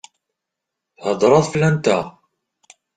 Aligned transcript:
Theddṛeḍ 1.03 1.45
fell-anteɣ? 1.47 2.05